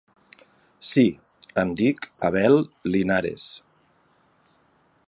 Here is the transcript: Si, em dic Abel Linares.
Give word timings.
Si, 0.91 1.03
em 1.65 1.75
dic 1.81 2.09
Abel 2.31 2.59
Linares. 2.97 3.45